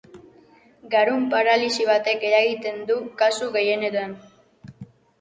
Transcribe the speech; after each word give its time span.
Garun 0.93 1.27
paralisi 1.33 1.87
batek 1.91 2.27
eragiten 2.31 2.83
du 2.91 2.99
kasu 3.23 3.55
gehienetan. 3.61 4.21